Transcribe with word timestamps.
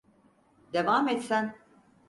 Devam 0.73 1.07
et 1.09 1.21
sen. 1.29 1.55